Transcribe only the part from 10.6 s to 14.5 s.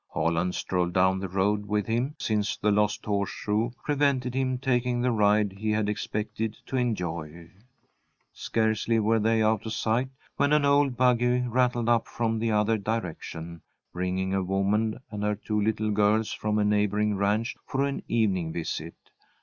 old buggy rattled up from the other direction, bringing a